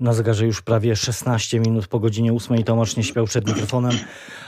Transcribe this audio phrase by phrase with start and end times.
[0.00, 3.98] Na zegarze już prawie 16 minut po godzinie 8 Tomasz nie śpiał przed mikrofonem,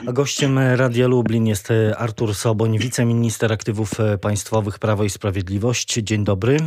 [0.06, 5.94] a gościem Radia Lublin jest Artur Soboń, wiceminister aktywów państwowych Prawo i Sprawiedliwość.
[5.94, 6.58] Dzień dobry.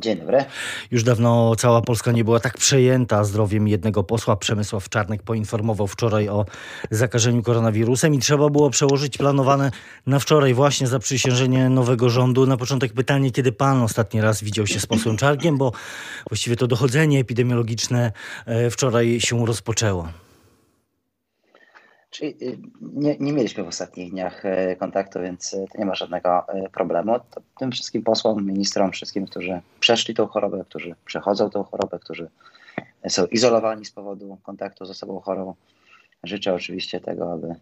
[0.00, 0.44] Dzień dobry.
[0.90, 4.36] Już dawno cała Polska nie była tak przejęta zdrowiem jednego posła.
[4.36, 6.46] Przemysław Czarnek poinformował wczoraj o
[6.90, 9.70] zakażeniu koronawirusem i trzeba było przełożyć planowane
[10.06, 12.46] na wczoraj właśnie zaprzysiężenie nowego rządu.
[12.46, 15.72] Na początek pytanie, kiedy pan ostatni raz widział się z posłem Czarnkiem, bo
[16.28, 18.12] właściwie to dochodzenie epidemiologiczne
[18.46, 20.08] e, wczoraj się rozpoczęło.
[22.10, 25.94] Czyli y, nie, nie, mieliśmy w ostatnich dniach e, kontaktu, więc e, to nie ma
[25.94, 27.20] żadnego e, problemu.
[27.30, 32.30] To tym wszystkim posłom, ministrom, wszystkim, którzy przeszli tą chorobę, którzy przechodzą tą chorobę, którzy
[33.08, 35.54] są izolowani z powodu kontaktu z osobą chorą,
[36.24, 37.54] życzę oczywiście tego, aby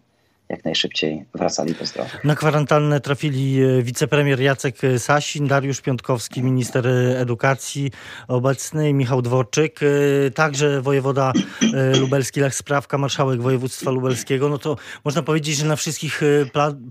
[0.48, 2.10] jak najszybciej wracali do zdrowia.
[2.24, 7.90] Na kwarantannę trafili e, wicepremier Jacek Sasin, Dariusz Piątkowski, minister edukacji
[8.28, 11.32] obecny, Michał Dworczyk, e, także wojewoda
[11.74, 14.48] e, lubelski Lech Sprawka, marszałek województwa lubelskiego.
[14.48, 16.20] No to można powiedzieć, że na wszystkich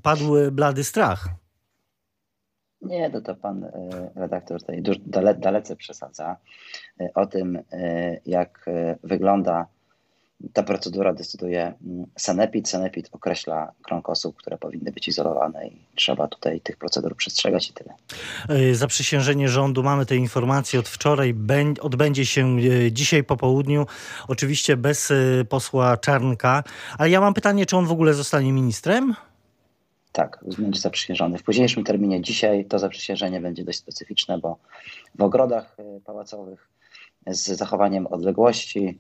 [0.03, 1.29] padł blady strach.
[2.81, 3.71] Nie, to, to pan
[4.15, 6.37] redaktor tutaj dale, dalece przesadza.
[7.15, 7.59] O tym,
[8.25, 8.65] jak
[9.03, 9.65] wygląda
[10.53, 12.69] ta procedura decyduje mm, Sanepid.
[12.69, 17.73] Sanepid określa krąg osób, które powinny być izolowane i trzeba tutaj tych procedur przestrzegać i
[17.73, 17.93] tyle.
[18.49, 21.35] E, zaprzysiężenie rządu, mamy te informacje od wczoraj,
[21.81, 23.85] odbędzie się e, dzisiaj po południu,
[24.27, 26.63] oczywiście bez e, posła Czarnka,
[26.97, 29.15] ale ja mam pytanie, czy on w ogóle zostanie ministrem?
[30.11, 31.37] Tak, będzie zaprzysiężony.
[31.37, 34.57] W późniejszym terminie dzisiaj to zaprzysiężenie będzie dość specyficzne, bo
[35.15, 36.67] w ogrodach pałacowych
[37.27, 38.99] z zachowaniem odległości,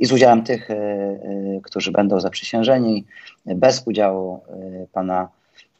[0.00, 1.18] i z udziałem tych, e, e,
[1.62, 3.04] którzy będą zaprzysiężeni,
[3.46, 5.28] bez udziału e, pana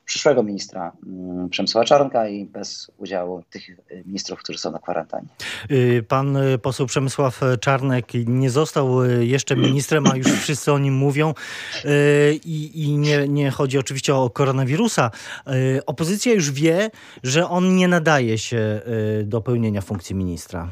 [0.05, 3.62] przyszłego ministra mm, Przemysła Czarnka i bez udziału tych
[4.07, 5.29] ministrów, którzy są na kwarantannie.
[6.09, 11.34] Pan poseł Przemysław Czarnek nie został jeszcze ministrem, a już wszyscy o nim mówią
[12.45, 15.11] i, i nie, nie chodzi oczywiście o koronawirusa.
[15.87, 16.91] Opozycja już wie,
[17.22, 18.81] że on nie nadaje się
[19.25, 20.69] do pełnienia funkcji ministra.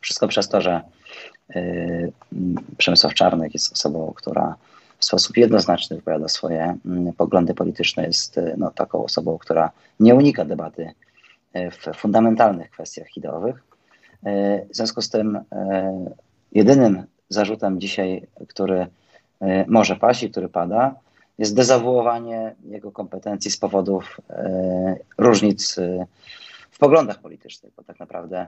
[0.00, 0.82] Wszystko przez to, że
[2.76, 4.56] Przemysław Czarnek jest osobą, która
[4.98, 9.70] w sposób jednoznaczny wypowiada swoje mm, poglądy polityczne, jest y, no, taką osobą, która
[10.00, 10.90] nie unika debaty
[11.56, 13.62] y, w fundamentalnych kwestiach ideowych.
[14.70, 15.38] W związku z tym
[16.52, 18.86] jedynym zarzutem dzisiaj, który
[19.66, 20.94] może paść i który pada,
[21.38, 24.20] jest dezawuowanie jego kompetencji z powodów
[25.18, 25.76] różnic
[26.70, 28.46] w poglądach politycznych, bo tak naprawdę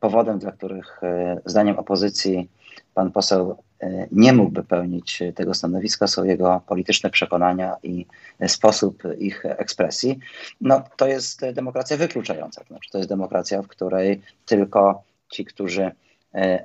[0.00, 2.48] powodem, dla których e, zdaniem opozycji
[2.94, 8.06] pan poseł e, nie mógłby pełnić tego stanowiska, są jego polityczne przekonania i
[8.46, 10.18] sposób ich ekspresji.
[10.60, 12.60] No, to jest demokracja wykluczająca.
[12.60, 15.90] To znaczy, to jest demokracja, w której tylko ci, którzy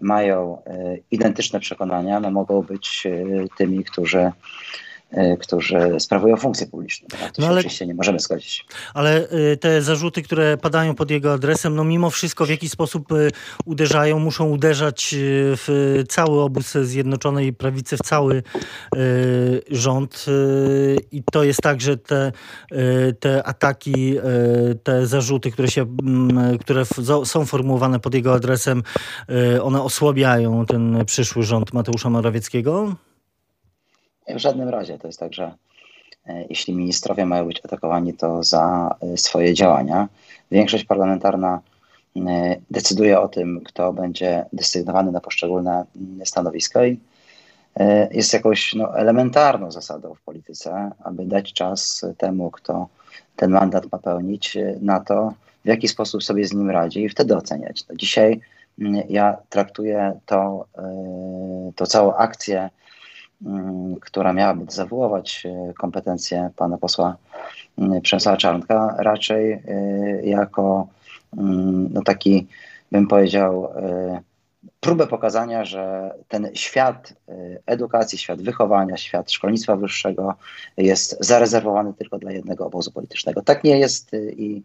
[0.02, 0.62] mają
[1.12, 3.08] identyczne przekonania, no, mogą być
[3.58, 4.32] tymi, którzy E,
[5.40, 7.08] którzy sprawują funkcje publiczne.
[7.08, 7.32] Tak?
[7.32, 8.66] To no ale, oczywiście nie możemy zgodzić.
[8.94, 13.12] Ale e, te zarzuty, które padają pod jego adresem, no mimo wszystko w jakiś sposób
[13.12, 13.16] e,
[13.66, 15.16] uderzają, muszą uderzać
[15.58, 18.44] w cały obóz Zjednoczonej Prawicy, w cały
[19.72, 20.26] rząd.
[21.12, 22.32] I to jest tak, że te,
[23.20, 24.16] te ataki,
[24.84, 25.86] te zarzuty, które, się,
[26.60, 26.84] które
[27.24, 28.84] są formułowane pod jego adresem,
[29.62, 32.96] one osłabiają ten przyszły rząd Mateusza Morawieckiego?
[34.36, 34.98] W żadnym razie.
[34.98, 35.54] To jest tak, że
[36.28, 40.08] e, jeśli ministrowie mają być atakowani, to za e, swoje działania.
[40.52, 41.62] Większość parlamentarna
[42.16, 45.86] e, decyduje o tym, kto będzie desygnowany na poszczególne
[46.26, 47.00] stanowiska i
[48.12, 52.88] jest jakąś no, elementarną zasadą w polityce, aby dać czas temu, kto
[53.36, 55.34] ten mandat ma pełnić, na to,
[55.66, 57.84] w jaki sposób sobie z nim radzi i wtedy oceniać.
[57.90, 58.42] No, dzisiaj
[59.10, 60.66] ja traktuję to,
[61.76, 62.89] to całą akcję Mm,
[64.02, 67.18] która miałaby zawoływać e, kompetencje pana posła
[67.78, 69.62] mm, Przemysława Czarnka, raczej e,
[70.24, 70.88] jako
[71.38, 72.48] mm, no taki,
[72.92, 74.22] bym powiedział, e,
[74.80, 77.14] próbę pokazania, że ten świat
[77.66, 80.34] edukacji, świat wychowania, świat szkolnictwa wyższego
[80.78, 83.42] jest zarezerwowany tylko dla jednego obozu politycznego.
[83.42, 84.64] Tak nie jest i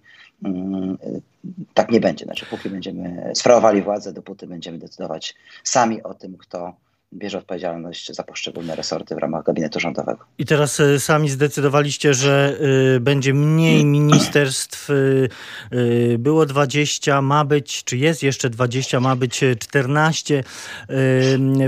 [1.74, 2.24] tak nie będzie.
[2.24, 5.34] Znaczy, póki będziemy sprawowali władzę, dopóty będziemy decydować
[5.64, 6.74] sami o tym, kto
[7.14, 10.24] bierze odpowiedzialność za poszczególne resorty w ramach gabinetu rządowego.
[10.38, 12.56] I teraz e, sami zdecydowaliście, że
[12.96, 14.90] y, będzie mniej ministerstw.
[14.90, 15.28] Y,
[15.72, 20.44] y, było 20, ma być, czy jest jeszcze 20, ma być 14.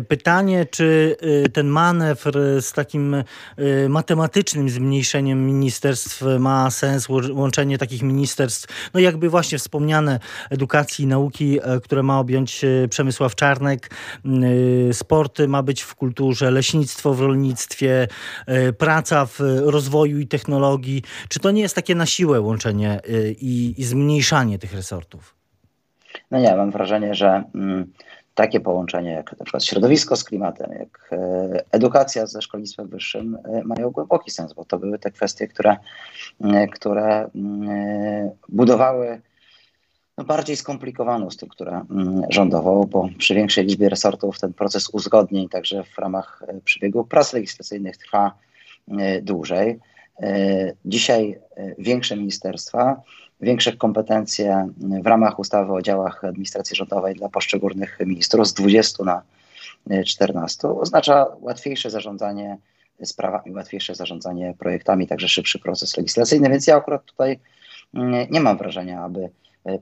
[0.08, 1.16] Pytanie, czy
[1.52, 3.16] ten manewr z takim
[3.88, 10.20] matematycznym zmniejszeniem ministerstw ma sens, łączenie takich ministerstw, no jakby właśnie wspomniane
[10.50, 13.90] edukacji i nauki, które ma objąć Przemysław Czarnek,
[14.92, 18.08] sport ma być w kulturze, leśnictwo w rolnictwie,
[18.46, 21.02] e, praca w rozwoju i technologii.
[21.28, 25.34] Czy to nie jest takie na siłę łączenie e, i, i zmniejszanie tych resortów?
[26.30, 27.92] No nie, mam wrażenie, że mm,
[28.34, 33.90] takie połączenie jak na przykład środowisko z klimatem, jak e, edukacja ze szkolnictwem wyższym mają
[33.90, 35.76] głęboki sens, bo to były te kwestie, które,
[36.72, 39.20] które mm, budowały
[40.24, 45.98] bardziej skomplikowaną strukturę mm, rządową, bo przy większej liczbie resortów ten proces uzgodnień także w
[45.98, 48.32] ramach e, przebiegu prac legislacyjnych trwa
[48.88, 49.78] e, dłużej.
[50.20, 51.38] E, dzisiaj
[51.78, 53.02] większe ministerstwa,
[53.40, 54.68] większe kompetencje
[55.02, 59.22] w ramach ustawy o działach administracji rządowej dla poszczególnych ministrów z 20 na
[60.06, 62.58] 14 oznacza łatwiejsze zarządzanie
[63.04, 67.38] sprawami, łatwiejsze zarządzanie projektami, także szybszy proces legislacyjny, więc ja akurat tutaj
[67.94, 69.28] mm, nie mam wrażenia, aby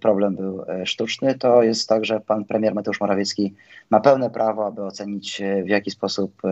[0.00, 3.54] problem był e, sztuczny, to jest tak, że pan premier Mateusz Morawiecki
[3.90, 6.42] ma pełne prawo, aby ocenić e, w jaki sposób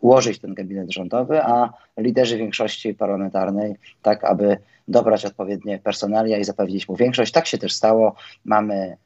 [0.00, 4.56] ułożyć ten gabinet rządowy, a liderzy większości parlamentarnej tak, aby
[4.88, 7.32] dobrać odpowiednie personalia i zapewnić mu większość.
[7.32, 8.14] Tak się też stało.
[8.44, 8.96] Mamy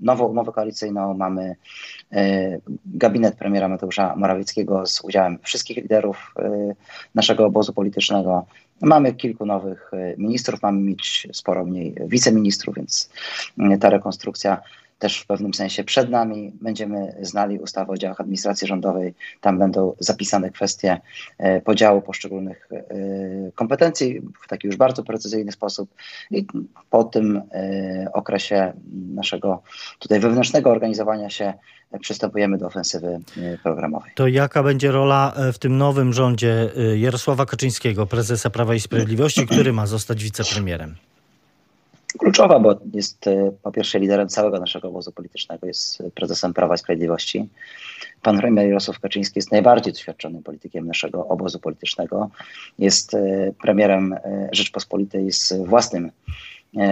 [0.00, 1.56] nową umowę koalicyjną, mamy
[2.86, 6.34] gabinet premiera Mateusza Morawieckiego z udziałem wszystkich liderów
[7.14, 8.46] naszego obozu politycznego.
[8.80, 13.10] Mamy kilku nowych e, ministrów, mamy mieć sporo mniej wiceministrów, więc
[13.58, 14.60] mm, ta rekonstrukcja
[14.98, 16.52] też w pewnym sensie przed nami.
[16.60, 19.14] Będziemy znali ustawę o działach administracji rządowej.
[19.40, 21.00] Tam będą zapisane kwestie
[21.38, 22.84] e, podziału poszczególnych e,
[23.54, 25.90] kompetencji w taki już bardzo precyzyjny sposób.
[26.30, 26.46] I
[26.90, 27.42] po tym
[28.12, 28.72] okresie
[29.14, 29.62] naszego
[29.98, 31.54] tutaj wewnętrznego organizowania się
[32.00, 34.12] przystępujemy do ofensywy e, programowej.
[34.14, 38.80] To jaka będzie rola e, w tym nowym rządzie e, Jarosława Kaczyńskiego, prezesa Prawa i
[38.80, 40.94] Sprawiedliwości, który ma zostać wicepremierem?
[42.18, 43.24] Kluczowa, bo jest
[43.62, 47.48] po pierwsze liderem całego naszego obozu politycznego, jest prezesem Prawa i Sprawiedliwości.
[48.22, 52.30] Pan premier Jarosław Kaczyński jest najbardziej doświadczonym politykiem naszego obozu politycznego.
[52.78, 53.16] Jest
[53.62, 54.14] premierem
[54.52, 56.10] Rzeczpospolitej z własnym E,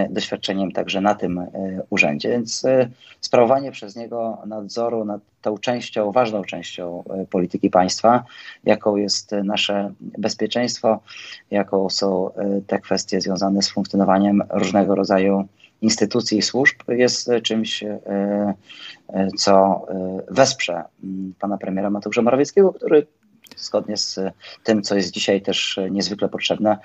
[0.09, 1.49] doświadczeniem także na tym e,
[1.89, 2.89] urzędzie, więc e,
[3.21, 8.23] sprawowanie przez niego nadzoru nad tą częścią, ważną częścią polityki państwa,
[8.63, 10.99] jaką jest nasze bezpieczeństwo,
[11.51, 12.29] jaką są
[12.67, 15.47] te kwestie związane z funkcjonowaniem różnego rodzaju
[15.81, 17.83] instytucji i służb, jest czymś,
[19.37, 19.85] co
[20.27, 20.83] wesprze
[21.39, 23.07] pana premiera Mateusza Morawieckiego, który
[23.57, 24.19] zgodnie z
[24.63, 26.77] tym, co jest dzisiaj też niezwykle potrzebne,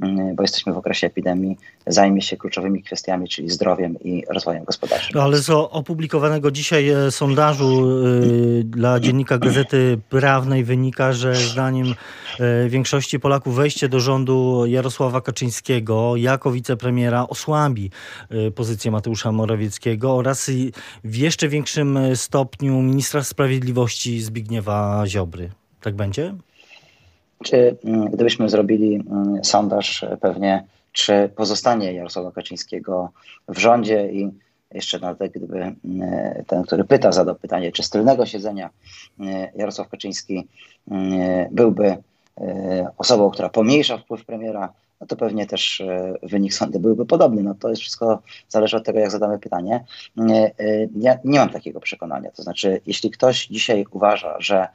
[0.00, 5.10] mm, bo jesteśmy w okresie epidemii, zajmie się kluczowymi kwestiami, czyli zdrowiem i rozwojem gospodarczym.
[5.14, 11.94] No, ale z opublikowanego dzisiaj e, sondażu e, dla dziennika Gazety Prawnej wynika, że zdaniem
[12.40, 17.90] e, większości Polaków wejście do rządu Jarosława Kaczyńskiego jako wicepremiera osłabi
[18.54, 20.50] pozycję Mateusza Morawieckiego oraz
[21.04, 25.50] w jeszcze większym stopniu ministra sprawiedliwości Zbigniewa Ziobry.
[25.80, 26.34] Tak będzie?
[27.44, 33.10] Czy mm, gdybyśmy zrobili mm, sondaż e, pewnie, czy pozostanie Jarosława Kaczyńskiego
[33.48, 34.30] w rządzie i
[34.72, 35.76] jeszcze nawet gdyby mm,
[36.46, 38.70] ten, który pyta, zadał pytanie, czy z tylnego siedzenia
[39.54, 40.48] Jarosław Kaczyński
[41.50, 41.96] byłby
[42.40, 47.42] e, osobą, która pomniejsza wpływ premiera, no to pewnie też e, wynik sądu byłby podobny.
[47.42, 49.84] No to jest wszystko zależy od tego, jak zadamy pytanie.
[50.96, 52.30] Ja nie mam takiego przekonania.
[52.30, 54.68] To znaczy, jeśli ktoś dzisiaj uważa, że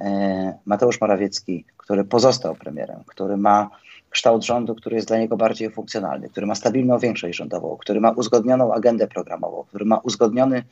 [0.00, 3.70] E, Mateusz Morawiecki, który pozostał premierem, który ma
[4.10, 8.10] kształt rządu, który jest dla niego bardziej funkcjonalny, który ma stabilną większość rządową, który ma
[8.10, 10.64] uzgodnioną agendę programową, który ma uzgodniony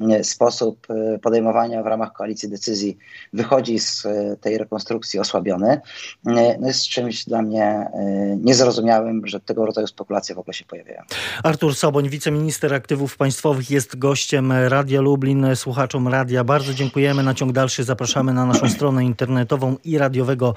[0.00, 2.98] e, sposób e, podejmowania w ramach koalicji decyzji,
[3.32, 4.06] wychodzi z
[4.40, 5.80] tej rekonstrukcji osłabiony,
[6.24, 7.90] no jest czymś dla mnie
[8.36, 11.02] niezrozumiałym, że tego rodzaju spekulacje w ogóle się pojawiają.
[11.42, 15.46] Artur Soboń, wiceminister aktywów państwowych, jest gościem Radia Lublin.
[15.54, 17.22] Słuchaczom radia bardzo dziękujemy.
[17.22, 20.54] Na ciąg dalszy zapraszamy na naszą stronę internetową i radiowego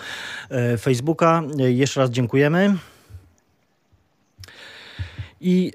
[0.80, 1.44] Facebooka.
[1.58, 2.78] Jeszcze raz dziękujemy.
[5.42, 5.72] I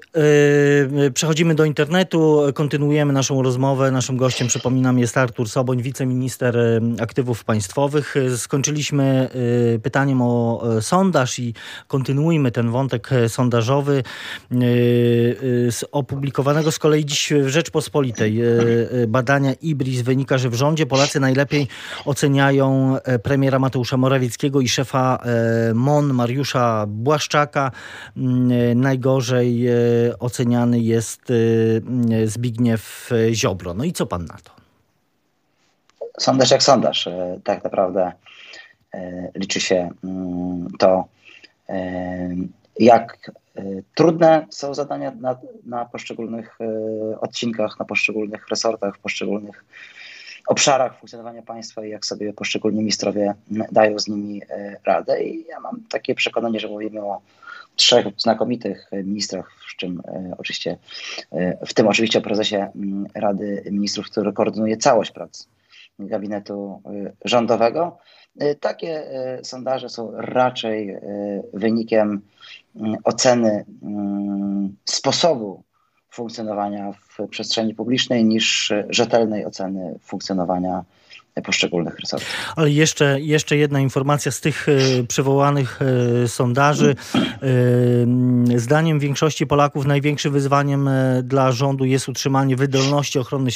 [0.95, 3.91] yy, przechodzimy do internetu, kontynuujemy naszą rozmowę.
[3.91, 6.57] Naszym gościem, przypominam, jest Artur Soboń, wiceminister
[7.01, 8.15] aktywów państwowych.
[8.37, 9.29] Skończyliśmy
[9.71, 11.53] yy, pytaniem o sondaż i
[11.87, 14.03] kontynuujmy ten wątek sondażowy.
[14.51, 14.57] Yy,
[15.71, 18.41] z opublikowanego z kolei dziś w Rzeczpospolitej
[19.07, 21.67] badania IBRIS wynika, że w rządzie Polacy najlepiej
[22.05, 25.19] oceniają premiera Mateusza Morawieckiego i szefa
[25.73, 27.71] MON Mariusza Błaszczaka.
[28.75, 33.73] Najgorzej E, oceniany jest e, Zbigniew Ziobro.
[33.73, 34.51] No i co pan na to?
[36.19, 37.07] Sondaż jak sondaż.
[37.07, 38.11] E, tak naprawdę
[39.35, 41.07] liczy się mm, to,
[42.79, 43.31] jak
[43.95, 46.57] trudne są zadania na, na poszczególnych
[47.21, 49.65] odcinkach, na poszczególnych resortach, w poszczególnych
[50.47, 53.33] obszarach funkcjonowania państwa i jak sobie poszczególni ministrowie
[53.71, 54.41] dają z nimi
[54.85, 55.23] radę.
[55.23, 57.21] I ja mam takie przekonanie, że mówimy o
[57.75, 60.77] trzech znakomitych ministrach, w czym e, oczywiście,
[61.31, 65.47] e, w tym oczywiście o prezesie mm, Rady Ministrów, który koordynuje całość prac
[65.99, 67.97] gabinetu e, rządowego.
[68.59, 69.03] Takie
[69.43, 70.97] sondaże są raczej
[71.53, 72.21] wynikiem
[72.75, 75.63] mm, oceny mm, sposobu
[76.11, 80.83] funkcjonowania w przestrzeni publicznej niż rzetelnej oceny funkcjonowania
[81.41, 82.29] poszczególnych resortów.
[82.55, 85.79] Ale jeszcze, jeszcze jedna informacja z tych e, przywołanych
[86.23, 86.95] e, sondaży.
[88.55, 90.89] E, zdaniem większości Polaków największym wyzwaniem
[91.23, 93.49] dla rządu jest utrzymanie wydolności ochrony,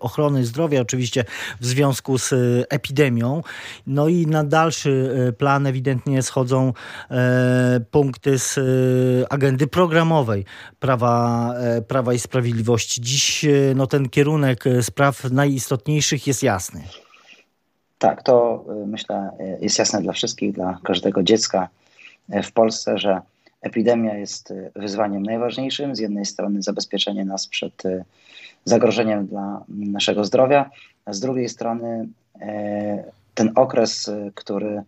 [0.00, 1.24] ochrony zdrowia, oczywiście
[1.60, 2.34] w związku z
[2.70, 3.42] epidemią.
[3.86, 6.72] No i na dalszy plan ewidentnie schodzą
[7.90, 8.58] punkty z
[9.30, 10.44] agendy programowej
[10.80, 11.54] Prawa,
[11.88, 13.00] Prawa i Sprawiedliwości.
[13.00, 16.82] Dziś no, ten kierunek spraw najistotniejszych jest jasny.
[17.98, 21.68] Tak, to myślę jest jasne dla wszystkich, dla każdego dziecka
[22.28, 23.20] w Polsce, że
[23.62, 25.96] epidemia jest wyzwaniem najważniejszym.
[25.96, 27.82] Z jednej strony zabezpieczenie nas przed
[28.64, 30.70] zagrożeniem dla naszego zdrowia,
[31.04, 32.08] a z drugiej strony
[33.34, 34.82] ten okres, który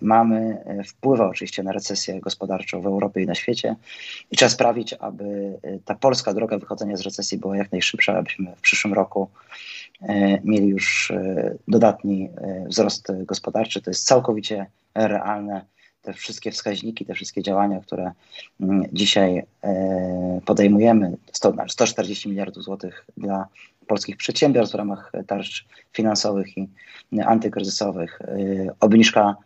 [0.00, 3.76] mamy, wpływa oczywiście na recesję gospodarczą w Europie i na świecie
[4.30, 8.60] i trzeba sprawić, aby ta polska droga wychodzenia z recesji była jak najszybsza, abyśmy w
[8.60, 9.28] przyszłym roku
[10.02, 13.82] E, mieli już e, dodatni e, wzrost gospodarczy.
[13.82, 15.64] To jest całkowicie realne.
[16.02, 18.12] Te wszystkie wskaźniki, te wszystkie działania, które
[18.60, 19.42] mm, dzisiaj
[20.44, 21.16] podejmujemy,
[21.68, 23.46] 140 miliardów złotych dla
[23.86, 26.68] polskich przedsiębiorstw w ramach tarcz finansowych i
[27.26, 28.18] antykryzysowych,
[28.80, 29.36] obniżka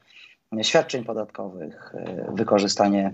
[0.63, 1.93] świadczeń podatkowych,
[2.29, 3.13] wykorzystanie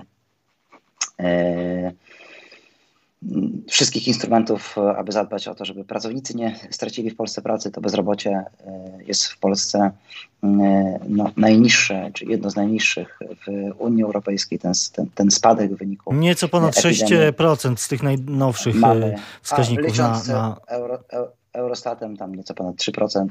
[3.69, 7.81] wszystkich instrumentów, e, aby zadbać o to, żeby pracownicy nie stracili w Polsce pracy, to
[7.81, 8.45] bezrobocie e,
[9.07, 9.91] jest w Polsce
[10.45, 14.59] e, no, najniższe, czy jedno z najniższych w Unii Europejskiej.
[14.59, 16.14] Ten, ten, ten spadek w wyniku.
[16.14, 17.33] Nieco ponad epidemii.
[17.33, 20.23] 6% z tych najnowszych Mamy, wskaźników na.
[20.29, 20.57] na...
[20.67, 20.99] Euro,
[21.52, 23.26] Eurostatem tam nieco ponad 3%.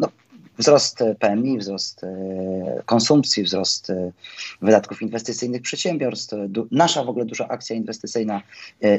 [0.00, 0.08] No,
[0.58, 4.12] wzrost PMI, wzrost e, konsumpcji, wzrost e,
[4.62, 6.34] wydatków inwestycyjnych przedsiębiorstw,
[6.70, 8.42] nasza w ogóle duża akcja inwestycyjna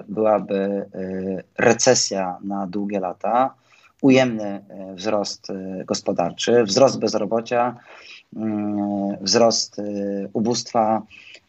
[0.09, 0.87] byłaby y,
[1.59, 3.55] recesja na długie lata,
[4.03, 4.65] ujemny
[4.95, 5.49] wzrost
[5.87, 7.77] gospodarczy, wzrost bezrobocia,
[9.21, 11.03] wzrost y, ubóstwa,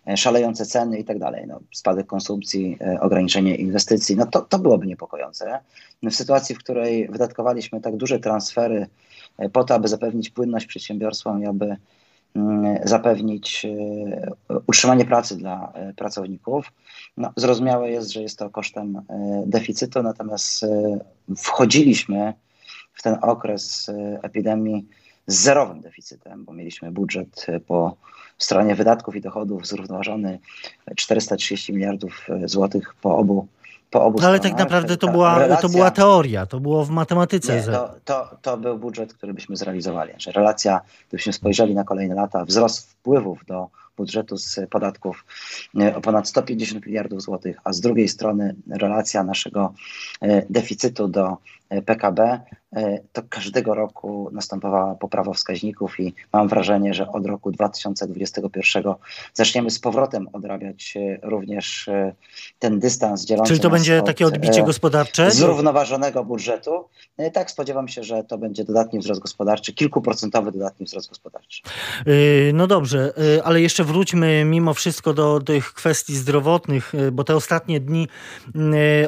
[0.08, 4.60] e, szalejące ceny i tak dalej, no, spadek konsumpcji, e, ograniczenie inwestycji, no to, to
[4.60, 5.60] byłoby niepokojące.
[6.04, 8.88] No, w sytuacji, w której wydatkowaliśmy tak duże transfery
[9.38, 11.75] e, po to, aby zapewnić płynność przedsiębiorstwom i aby
[12.36, 13.65] mm, zapewnić
[14.68, 16.72] utrzymanie pracy dla pracowników.
[17.18, 19.01] No, zrozumiałe jest, że jest to kosztem
[19.46, 20.65] deficytu, natomiast
[21.38, 22.34] wchodziliśmy
[22.94, 23.92] w ten okres
[24.24, 24.88] epidemii
[25.27, 27.96] z zerowym deficytem, bo mieliśmy budżet e, po
[28.38, 30.39] stronie wydatków i dochodów zrównoważony
[30.96, 33.48] 430 miliardów e, złotych po obu
[33.89, 36.89] po obu no, ale tak naprawdę to była, relacja, to była teoria, to było w
[36.89, 37.55] matematyce.
[37.55, 40.13] Nie, to, to, to był budżet, który byśmy zrealizowali.
[40.17, 43.67] Że relacja, gdybyśmy spojrzeli na kolejne lata, wzrost wpływów do
[43.98, 45.25] budżetu z podatków
[45.96, 49.74] o ponad 150 miliardów złotych, a z drugiej strony relacja naszego
[50.50, 51.38] deficytu do
[51.86, 52.40] PKB
[52.75, 58.84] E, to każdego roku następowała poprawa wskaźników i mam wrażenie, że od roku 2021
[59.34, 62.14] zaczniemy z powrotem odrabiać e, również e,
[62.60, 65.32] ten dystans dzielący Czyli to będzie takie odbicie gospodarcze?
[65.32, 66.86] Zrównoważonego budżetu.
[67.34, 71.62] Tak, spodziewam się, że to będzie dodatni wzrost gospodarczy, kilkuprocentowy dodatni wzrost gospodarczy.
[72.54, 78.08] No dobrze, ale jeszcze wróćmy mimo wszystko do tych kwestii zdrowotnych, bo te ostatnie dni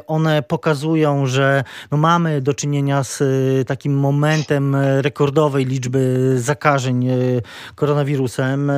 [0.07, 3.24] one pokazują, że no mamy do czynienia z
[3.67, 7.15] takim momentem e, rekordowej liczby zakażeń e,
[7.75, 8.69] koronawirusem.
[8.69, 8.75] E,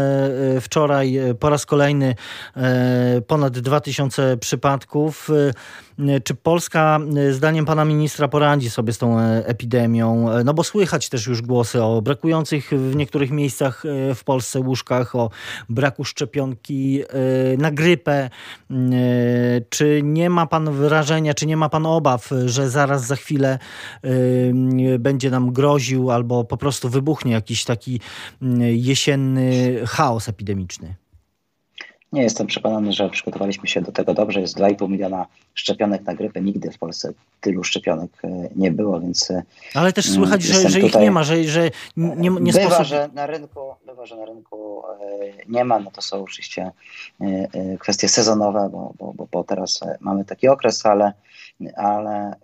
[0.62, 2.16] wczoraj po raz kolejny
[3.28, 5.30] ponad 2000 przypadków.
[6.24, 7.00] Czy Polska,
[7.32, 10.26] zdaniem pana ministra, poradzi sobie z tą epidemią?
[10.46, 13.84] No bo słychać też już głosy o brakujących w niektórych miejscach
[14.16, 15.30] w Polsce łóżkach, o
[15.70, 17.04] braku szczepionki
[17.58, 18.30] na grypę.
[19.70, 23.60] Czy nie ma pan wrażenia, czy nie ma pan obaw, że zaraz za chwilę
[25.00, 28.02] będzie nam groził albo po prostu wybuchnie jakiś taki
[28.74, 30.96] jesienny chaos epidemiczny?
[32.14, 34.42] Nie jestem przekonany, że przygotowaliśmy się do tego dobrze.
[34.42, 36.42] Jest 2,5 miliona szczepionek na grypę.
[36.42, 39.32] Nigdy w Polsce tylu szczepionek e, nie było, więc.
[39.32, 42.86] E, Ale też słychać, że, że ich nie ma, że, że nie, nie bywa, sposób...
[42.86, 45.06] że na rynku, bywa, że na rynku e,
[45.50, 45.80] nie ma.
[45.80, 46.72] No to są oczywiście
[47.80, 51.14] kwestie sezonowe, bo, bo, bo teraz mamy taki okres, ale
[51.78, 52.36] ale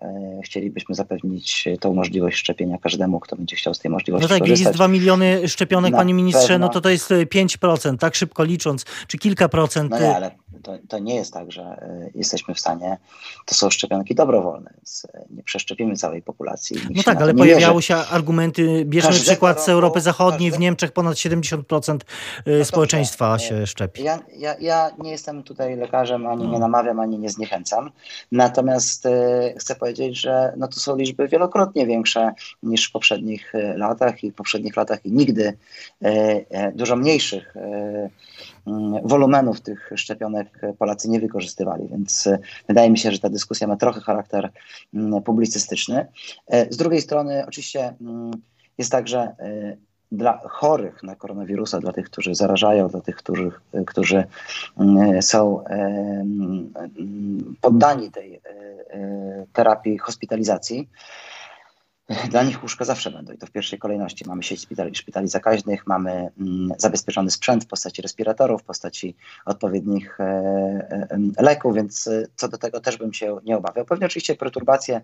[0.44, 4.66] chcielibyśmy zapewnić tą możliwość szczepienia każdemu, kto będzie chciał z tej możliwości No tak, korzystać.
[4.66, 6.66] jest 2 miliony szczepionek, Na panie ministrze, pewno.
[6.66, 9.90] no to to jest 5%, tak szybko licząc, czy kilka procent.
[9.90, 10.30] No nie, ale
[10.62, 12.98] to, to nie jest tak, że e, jesteśmy w stanie,
[13.44, 16.76] to są szczepionki dobrowolne, więc e, nie przeszczepimy całej populacji.
[16.90, 21.14] No tak, ale pojawiały się argumenty, bierzmy Każdego przykład z Europy Zachodniej, w Niemczech ponad
[21.14, 21.98] 70%
[22.46, 23.46] no społeczeństwa dobrze.
[23.48, 24.02] się szczepi.
[24.02, 26.58] Ja, ja, ja nie jestem tutaj lekarzem, ani nie no.
[26.58, 27.90] namawiam, ani nie zniechęcam,
[28.32, 32.32] natomiast E, chcę powiedzieć, że no to są liczby wielokrotnie większe
[32.62, 35.56] niż w poprzednich latach i w poprzednich latach i nigdy
[36.02, 37.54] e, dużo mniejszych
[39.04, 42.28] wolumenów tych szczepionek Polacy nie wykorzystywali, więc
[42.68, 44.50] wydaje mi się, że ta dyskusja ma trochę charakter
[44.94, 46.06] mm, publicystyczny.
[46.70, 48.30] Z drugiej strony oczywiście mm,
[48.78, 49.36] jest tak, że
[50.12, 53.50] dla chorych na koronawirusa, dla tych, którzy zarażają, dla tych, którzy,
[53.86, 54.24] którzy
[54.78, 55.64] mm, są
[57.60, 58.40] poddani tej e,
[58.90, 60.88] e, terapii hospitalizacji,
[62.30, 64.24] dla nich łóżka zawsze będą i to w pierwszej kolejności.
[64.28, 70.20] Mamy sieć szpitali, szpitali zakaźnych, mamy mm, zabezpieczony sprzęt w postaci respiratorów, w postaci odpowiednich
[70.20, 73.84] e, e, leków, więc e, co do tego też bym się nie obawiał.
[73.84, 75.00] Pewnie oczywiście perturbacje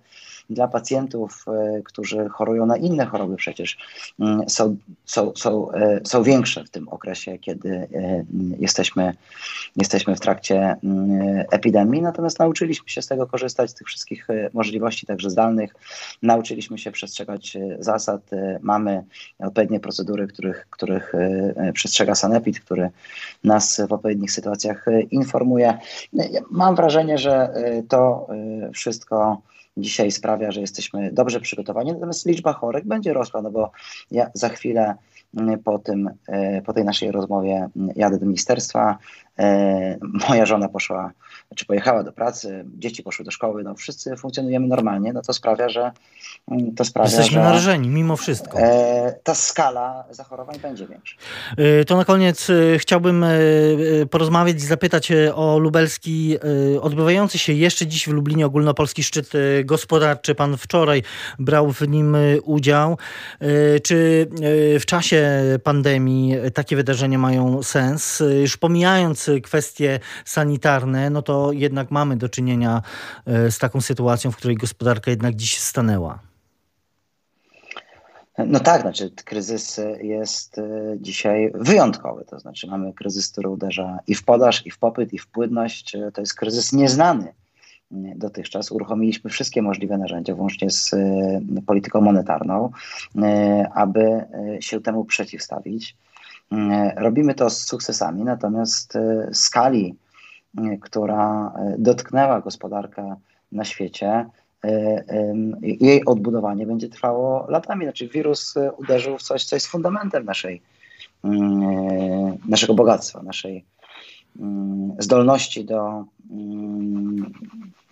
[0.51, 1.45] dla pacjentów,
[1.85, 3.79] którzy chorują na inne choroby przecież
[4.21, 5.69] mm, są, są, są,
[6.05, 7.89] są większe w tym okresie, kiedy
[8.59, 9.15] jesteśmy,
[9.77, 15.07] jesteśmy w trakcie mm, epidemii, natomiast nauczyliśmy się z tego korzystać, z tych wszystkich możliwości,
[15.07, 15.75] także zdalnych.
[16.23, 18.33] Nauczyliśmy się przestrzegać e, zasad.
[18.33, 19.05] E, mamy
[19.39, 22.91] odpowiednie procedury, których, których e, przestrzega Sanepid, który
[23.45, 25.79] nas w odpowiednich sytuacjach informuje.
[26.51, 27.55] Mam wrażenie, że
[27.89, 28.27] to
[28.75, 29.43] wszystko
[29.77, 33.71] dzisiaj sprawia, że jesteśmy dobrze przygotowani, natomiast liczba chorych będzie rosła, no bo
[34.11, 34.95] ja za chwilę
[35.65, 36.11] po, tym,
[36.67, 38.99] po tej naszej rozmowie jadę do ministerstwa.
[40.29, 41.13] Moja żona poszła,
[41.57, 45.69] czy pojechała do pracy, dzieci poszły do szkoły, no wszyscy funkcjonujemy normalnie, no to sprawia,
[45.69, 45.93] że
[46.51, 48.59] Mm, to sprawia, Jesteśmy że narażeni mimo wszystko.
[48.59, 51.17] E, ta skala zachorowań będzie większa.
[51.57, 53.25] E, to na koniec e, chciałbym
[54.11, 56.37] porozmawiać i zapytać o lubelski,
[56.81, 59.33] odbywający się jeszcze dziś w Lublinie ogólnopolski szczyt
[59.65, 60.35] gospodarczy.
[60.35, 61.03] Pan wczoraj
[61.39, 62.99] brał w nim udział.
[63.83, 64.29] Czy
[64.81, 68.23] w czasie pandemii takie wydarzenia mają sens?
[68.41, 72.83] Już pomijając kwestie sanitarne, no to jednak mamy do czynienia
[73.27, 76.19] z taką sytuacją, w której gospodarka jednak dziś stanęła.
[78.39, 80.63] No tak, znaczy kryzys jest e,
[81.01, 85.19] dzisiaj wyjątkowy, to znaczy mamy kryzys, który uderza i w podaż, i w popyt, i
[85.19, 85.95] w płynność.
[85.95, 87.33] E, to jest kryzys nieznany
[88.17, 88.71] dotychczas.
[88.71, 92.71] Uruchomiliśmy wszystkie możliwe narzędzia, włącznie z e, polityką monetarną,
[93.75, 94.25] aby
[94.61, 95.97] się temu przeciwstawić.
[96.97, 98.99] Robimy to z sukcesami, natomiast
[99.33, 99.97] skali,
[100.81, 103.17] która dotknęła gospodarkę
[103.53, 104.27] na świecie,
[104.65, 105.05] E,
[105.63, 107.85] jej odbudowanie będzie trwało latami.
[107.85, 110.63] Znaczy wirus e, uderzył w coś, co jest fundamentem naszej,
[111.25, 113.65] mm, e, naszego bogactwa, naszej
[114.41, 117.33] mm, zdolności do mm,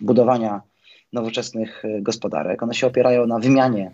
[0.01, 0.61] budowania
[1.13, 2.63] nowoczesnych gospodarek.
[2.63, 3.91] One się opierają na wymianie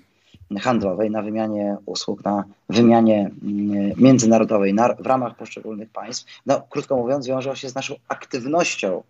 [0.55, 6.97] handlowej, na wymianie usług, na wymianie mm, międzynarodowej na, w ramach poszczególnych państw, no krótko
[6.97, 9.03] mówiąc, wiążą się z naszą aktywnością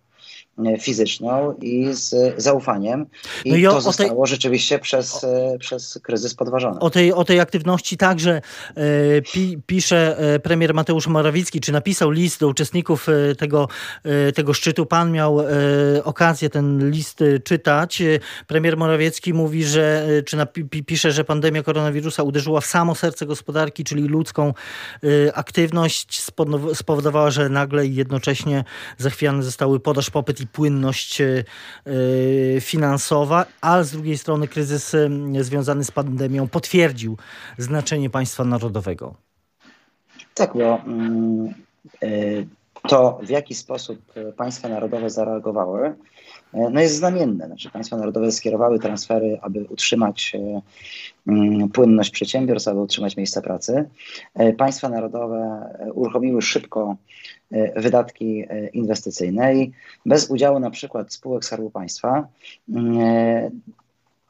[0.80, 3.06] fizyczną i z zaufaniem.
[3.44, 6.80] I, no i o, to zostało tej, rzeczywiście przez, o, e, przez kryzys podważone.
[6.80, 8.40] O tej, o tej aktywności także
[8.74, 8.82] e,
[9.32, 13.68] pi, pisze e, premier Mateusz Morawiecki, czy napisał list do uczestników e, tego,
[14.04, 14.86] e, tego szczytu.
[14.86, 15.38] Pan miał
[16.04, 18.02] okazję ten list czytać.
[18.46, 23.84] Premier Morawiecki mówi, że, czy napi, pisze, że pandemia koronawirusa uderzyła w samo serce gospodarki,
[23.84, 24.54] czyli ludzką
[25.34, 26.22] aktywność,
[26.74, 28.64] spowodowała, że nagle i jednocześnie
[28.98, 31.44] zachwiane zostały podaż, popyt i płynność e,
[31.86, 35.08] e, finansowa, a z drugiej strony kryzys e,
[35.40, 37.16] związany z pandemią potwierdził
[37.58, 39.14] znaczenie państwa narodowego.
[40.34, 41.54] Tak, bo mm,
[42.88, 43.98] to w jaki sposób
[44.36, 45.94] państwa narodowe zareagowały,
[46.52, 47.46] no jest znamienne.
[47.46, 50.32] Znaczy państwa narodowe skierowały transfery, aby utrzymać
[51.26, 53.88] mm, płynność przedsiębiorstw, aby utrzymać miejsca pracy.
[54.58, 56.96] Państwa narodowe uruchomiły szybko
[57.50, 59.72] E, wydatki e, inwestycyjne i
[60.06, 62.28] bez udziału na przykład spółek Skarbu Państwa
[62.68, 63.50] mm, e,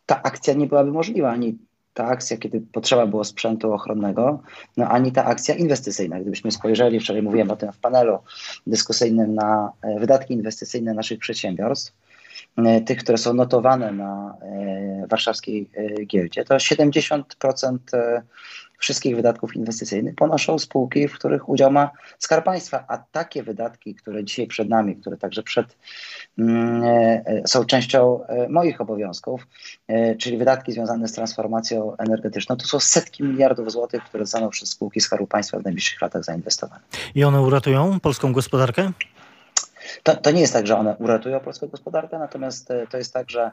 [0.07, 1.59] ta akcja nie byłaby możliwa, ani
[1.95, 4.43] ta akcja, kiedy potrzeba było sprzętu ochronnego,
[4.77, 6.21] no ani ta akcja inwestycyjna.
[6.21, 8.19] Gdybyśmy spojrzeli, wczoraj mówiłem o tym w panelu
[8.67, 11.93] dyskusyjnym, na wydatki inwestycyjne naszych przedsiębiorstw,
[12.87, 14.35] tych, które są notowane na
[15.09, 15.71] warszawskiej
[16.07, 17.79] giełdzie, to 70%
[18.79, 24.25] wszystkich wydatków inwestycyjnych ponoszą spółki, w których udział ma Skarb Państwa, a takie wydatki, które
[24.25, 25.77] dzisiaj przed nami, które także przed,
[26.39, 29.47] mm, e, są częścią e, moich obowiązków,
[29.89, 34.69] e, czyli wydatki związane z transformacją energetyczną, to są setki miliardów złotych, które zostaną przez
[34.69, 36.81] spółki Skarbu Państwa w najbliższych latach zainwestowane.
[37.15, 38.93] I one uratują polską gospodarkę?
[40.03, 43.31] To, to nie jest tak, że one uratują polską gospodarkę, natomiast e, to jest tak,
[43.31, 43.51] że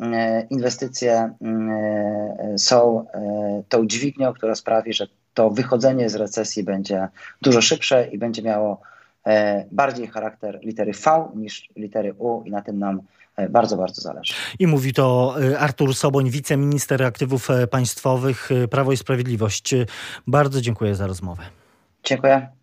[0.00, 3.06] e, inwestycje e, są
[3.68, 7.08] tą dźwignią, która sprawi, że to wychodzenie z recesji będzie
[7.42, 8.80] dużo szybsze i będzie miało
[9.70, 13.00] bardziej charakter litery V niż litery U i na tym nam
[13.50, 14.34] bardzo, bardzo zależy.
[14.58, 19.74] I mówi to Artur Soboń, wiceminister aktywów państwowych Prawo i Sprawiedliwość.
[20.26, 21.42] Bardzo dziękuję za rozmowę.
[22.04, 22.57] Dziękuję.